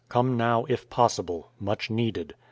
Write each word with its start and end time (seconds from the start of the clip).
Come 0.09 0.35
now, 0.35 0.65
if 0.67 0.89
possible. 0.89 1.51
Much 1.59 1.91
needed. 1.91 2.33